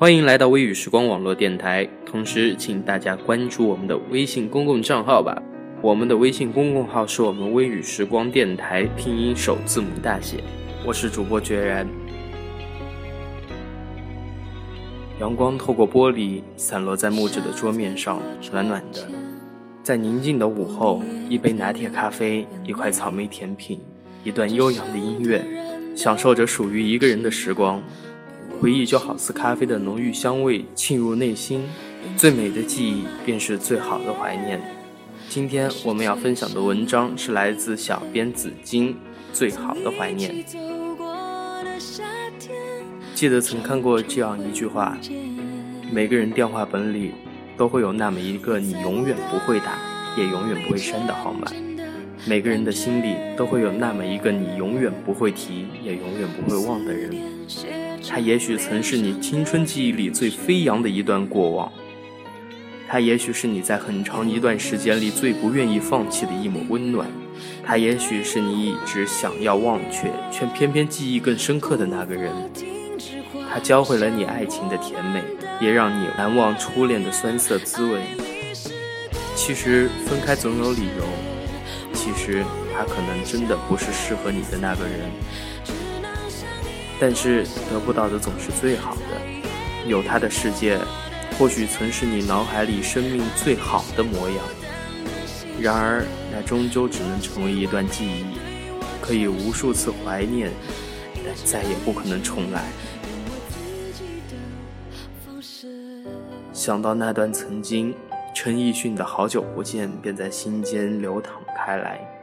[0.00, 5.42] 欢迎来到微雨时光网络电台，同时请大家关注我们的微信公共账号吧。
[5.82, 10.42] 我们的微信公共号是我们微雨时光电台拼音首字母大写。
[10.86, 11.86] 我是主播决然。
[15.20, 19.06] 阳光透过玻璃散落在木质的桌面上，暖暖的。
[19.82, 23.78] 在宁静的午后，一杯拿铁咖啡，一块草莓甜品，
[24.24, 25.44] 一段悠扬的音乐，
[25.94, 27.82] 享受着属于一个人的时光。
[28.60, 31.66] 回忆就好似咖啡的浓郁香味沁入内心，
[32.14, 34.60] 最美的记忆便是最好的怀念。
[35.30, 38.92] 今天我们要分享的文章是来自小编紫金，
[39.32, 40.44] 《最好的怀念》。
[43.14, 44.94] 记得曾看过这样一句话：
[45.90, 47.12] 每个人电话本里
[47.56, 49.78] 都会有那么一个你永远不会打，
[50.18, 51.50] 也永远不会删的号码；
[52.26, 57.10] 每个人的心里都会有那么一个你永远不会提，也永远不会忘的人。
[58.08, 61.72] 他也许曾是你青春记忆里最飞扬的一段过往。
[62.88, 67.06] 他也许是你在很长一段时间里最不愿意放弃的一抹温暖，
[67.64, 72.32] 他也许是你一直想要忘却却偏偏记忆更深刻的那个人。
[73.48, 75.22] 他教会了你爱情的甜美，
[75.60, 78.00] 也让你难忘初恋的酸涩滋味。
[79.36, 81.04] 其实分开总有理由，
[82.30, 85.10] 实他可能真的不是适合你的那个人，
[87.00, 90.78] 但是得不到的总是最好的，有他的世界。
[91.38, 94.38] 或许曾是你脑海里生命最好的模样，
[95.58, 98.24] 然而那终究只能成为一段记忆，
[99.00, 100.50] 可以无数次怀念，
[101.24, 102.64] 但再也不可能重来。
[106.52, 107.94] 想到那段曾经，
[108.34, 112.19] 陈奕迅的好久不见便在心间流淌开来。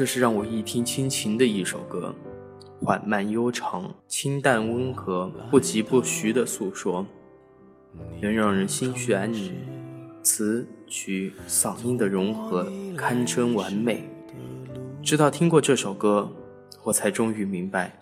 [0.00, 2.14] 这是让我一听倾情的一首歌。
[2.80, 7.04] 缓慢悠长，清淡温和，不疾不徐的诉说，
[8.18, 9.52] 能让人心绪安宁。
[10.22, 12.66] 词曲嗓音的融合
[12.96, 14.08] 堪称完美。
[15.02, 16.32] 直到听过这首歌，
[16.82, 18.00] 我才终于明白，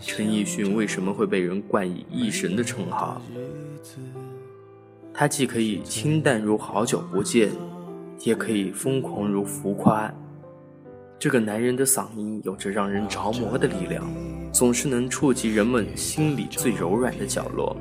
[0.00, 3.22] 陈奕迅为什么会被人冠以“艺神”的称号。
[5.12, 7.52] 他既可以清淡如好久不见，
[8.24, 10.12] 也可以疯狂如浮夸。
[11.24, 14.04] 这个男人的嗓音有着让人着魔的力量，
[14.52, 17.74] 总是能触及人们心里最柔软的角落。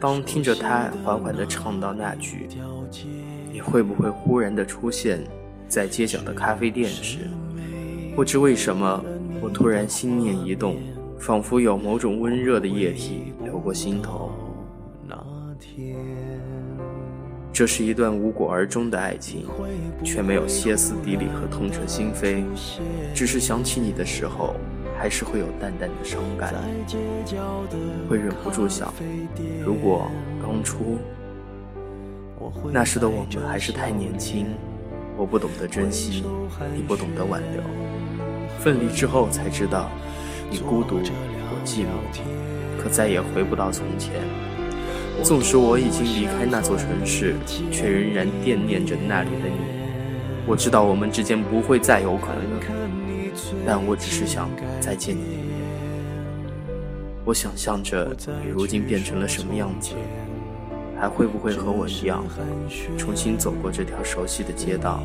[0.00, 2.48] 当听着他缓缓地唱到那句
[3.52, 5.22] “你会不会忽然地出现
[5.68, 7.28] 在街角的咖啡店”时，
[8.16, 9.04] 不知为什么，
[9.42, 10.78] 我突然心念一动，
[11.18, 14.32] 仿佛有某种温热的液体流过心头。
[15.06, 15.14] 那
[15.60, 15.98] 天。
[17.60, 19.44] 这是一段无果而终的爱情，
[20.02, 22.42] 却没有歇斯底里和痛彻心扉，
[23.14, 24.54] 只是想起你的时候，
[24.98, 26.54] 还是会有淡淡的伤感，
[28.08, 28.90] 会忍不住想，
[29.62, 30.10] 如果
[30.42, 30.96] 当初，
[32.72, 34.46] 那时的我们还是太年轻，
[35.18, 36.24] 我不懂得珍惜，
[36.74, 37.62] 你不懂得挽留，
[38.58, 39.90] 分离之后才知道，
[40.50, 44.14] 你孤独，我寂寞，可再也回不到从前。
[45.22, 47.34] 纵使我已经离开那座城市，
[47.70, 49.80] 却仍然惦念着那里的你。
[50.46, 52.60] 我知道我们之间不会再有可能，
[53.66, 54.48] 但我只是想
[54.80, 55.50] 再见你一面。
[57.24, 59.92] 我想象着你如今变成了什么样子，
[60.98, 62.24] 还会不会和我一样，
[62.98, 65.00] 重新走过这条熟悉的街道，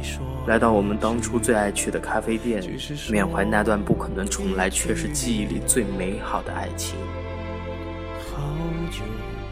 [0.48, 2.64] 来到我们当初最爱去的咖啡店，
[3.12, 6.96] 缅怀那段不可能重来却是记忆里最美好的爱情。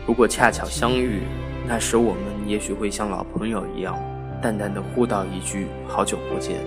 [0.06, 1.22] 如果恰巧相遇，
[1.66, 3.98] 那时我们也许会像老朋友一样，
[4.42, 6.58] 淡淡的互道一句“好久不见”，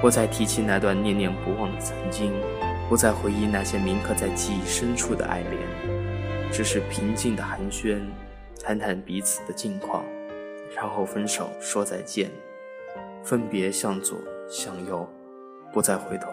[0.00, 2.32] 不再提起那段念念不忘的曾经，
[2.88, 5.58] 不再回忆那些铭刻在记忆深处的爱恋，
[6.52, 7.98] 只是平静的寒暄，
[8.62, 10.04] 谈谈彼此的近况，
[10.76, 12.30] 然后分手说再见，
[13.24, 14.16] 分别向左
[14.48, 15.04] 向右，
[15.72, 16.28] 不再回头。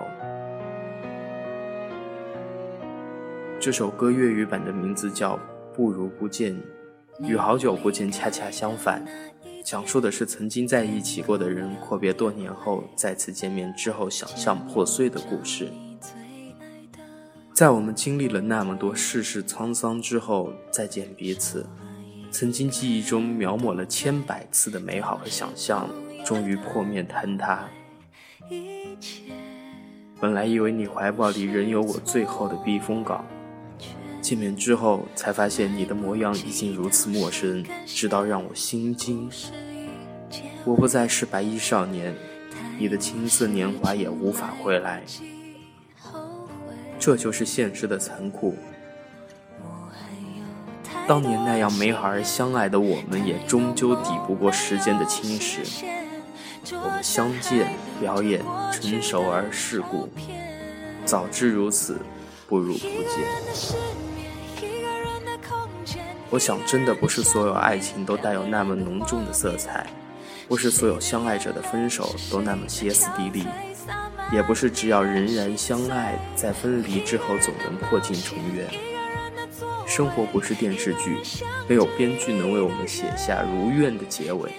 [3.60, 5.40] 这首歌粤语版的名字叫。
[5.78, 6.60] 不如不见，
[7.20, 9.06] 与好久不见恰恰相反。
[9.64, 15.70] 讲述的是曾经在一起过的人阔别多年后再次见面之后想象破碎的故事。
[17.54, 21.64] 在我们经历了那么多世事沧桑之后再见彼此，
[22.32, 25.88] 曾经记忆中描摹了千百次的美好和想象，
[26.26, 27.70] 终于破灭坍塌。
[30.20, 33.24] 本来以为你怀抱里仍有我最后的避风港。
[34.28, 39.30] 见面之后，才发现你的模样已经如此陌生，直到让我心惊。
[40.66, 42.14] 我不再是白衣少年，
[42.78, 45.02] 你的青涩年华也无法回来。
[47.00, 48.54] 这就是现实的残酷。
[51.08, 55.86] 当年那样美好而相爱的我们，也终究抵不过时间的侵蚀。
[56.74, 57.70] 我们相见、
[58.02, 60.10] 表演、成熟而世故，
[61.06, 61.98] 早知如此，
[62.46, 64.07] 不如不见。
[66.30, 69.88] 我想，真的不是所有爱情都带有那么浓重的色彩，
[70.48, 73.46] 不是所有相爱者的分手都那么歇斯底里，
[74.34, 78.68] 也不是只要仍然相爱，在分离之后总能破镜重圆。
[79.86, 81.18] 生活不是电视剧，
[81.68, 84.52] 没有编剧能为我们写下如愿的结尾。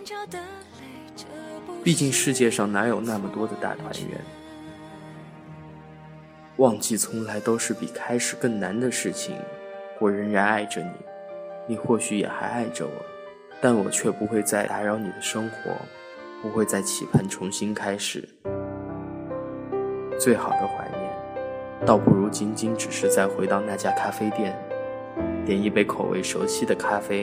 [1.84, 4.18] 毕竟世界上哪有那么多的大团圆？
[6.56, 9.36] 忘记从来都是比开始更难的事情。
[10.00, 10.90] 我仍然爱着你。
[11.68, 12.92] 你或许也还爱着我，
[13.60, 15.70] 但我却不会再打扰你的生活，
[16.40, 18.26] 不会再期盼重新开始。
[20.18, 24.56] 最好的怀念，倒不如仅仅只是再回到那家咖啡店，
[25.44, 27.22] 点一杯口味熟悉的咖啡，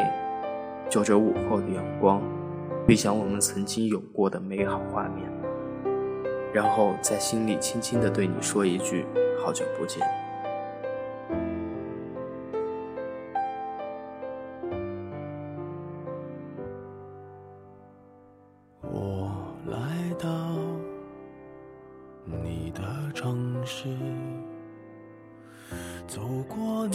[0.88, 2.21] 就着午后的阳光，
[2.88, 5.27] 回想我们曾经有过的美好画面，
[6.53, 9.07] 然后在心里轻轻地对你说一句：
[9.44, 10.07] 好久不见。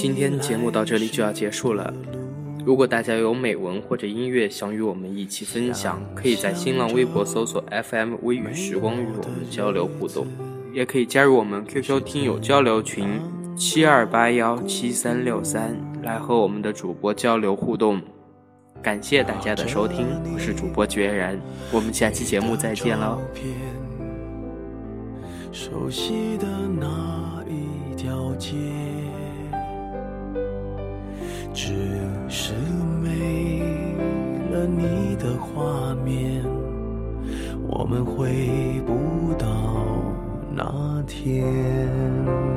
[0.02, 1.92] 今天节目到这里就要结束了。
[2.64, 10.26] 如果大家有美文或者音乐想与我们一起分享，可以在新浪微博搜索 FM 微雨时光与我们交流互动，
[10.72, 13.20] 也可以加入我们 QQ 听友交流群
[13.54, 18.00] 七二八幺七三六三来和我们的主播交流互动。
[18.82, 21.38] 感谢大家的收听，我是主播决然，
[21.70, 23.18] 我们下期节目再见喽。
[25.52, 26.46] 熟悉的
[26.80, 28.56] 那一条街，
[31.52, 31.72] 只
[32.28, 32.52] 是
[33.02, 33.60] 没
[34.52, 36.44] 了你的画面，
[37.66, 39.46] 我们回不到
[40.54, 42.49] 那天。